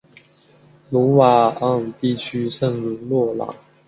[0.89, 3.53] 鲁瓦昂地区圣洛朗。